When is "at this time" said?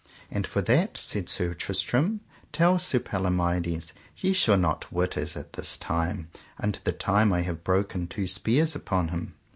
5.37-6.27